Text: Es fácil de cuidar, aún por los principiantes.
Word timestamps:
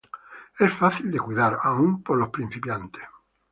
Es 0.57 0.73
fácil 0.73 1.11
de 1.11 1.19
cuidar, 1.19 1.59
aún 1.61 2.01
por 2.01 2.17
los 2.17 2.29
principiantes. 2.29 3.03